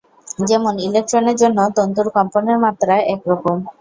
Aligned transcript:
যেমন 0.45 0.73
ইলেকট্রনের 0.87 1.35
জন্য 1.41 1.59
তন্তুর 1.77 2.07
কম্পনের 2.15 2.57
মাত্রা 2.65 2.93
এক 3.13 3.21
রকম। 3.31 3.57